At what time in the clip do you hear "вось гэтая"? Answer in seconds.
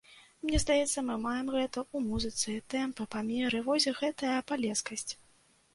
3.69-4.35